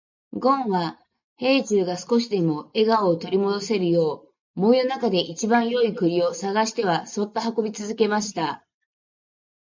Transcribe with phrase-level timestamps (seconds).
[0.33, 0.99] ごんは
[1.37, 8.65] 兵十が少しでも笑顔を取り戻せるよう、森の中で一番よい栗を探してはそっと運び続けました。